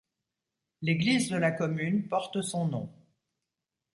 [0.81, 2.89] L'église de la commune porte son nom.